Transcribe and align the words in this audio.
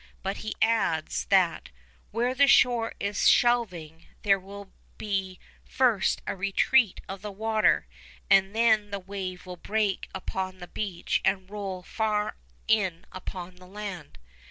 But 0.23 0.37
he 0.37 0.55
adds, 0.63 1.25
that 1.25 1.69
'where 2.09 2.33
the 2.33 2.47
shore 2.47 2.95
is 2.99 3.29
shelving, 3.29 4.07
there 4.23 4.39
will 4.39 4.71
be 4.97 5.39
first 5.63 6.23
a 6.25 6.35
retreat 6.35 7.01
of 7.07 7.21
the 7.21 7.31
water, 7.31 7.85
and 8.27 8.55
then 8.55 8.89
the 8.89 8.97
wave 8.97 9.45
will 9.45 9.57
break 9.57 10.09
upon 10.15 10.57
the 10.57 10.67
beach 10.67 11.21
and 11.23 11.47
roll 11.51 11.83
far 11.83 12.35
in 12.67 13.05
upon 13.11 13.57
the 13.57 13.67
land. 13.67 14.17